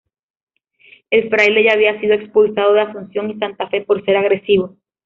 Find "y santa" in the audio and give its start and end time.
3.29-3.67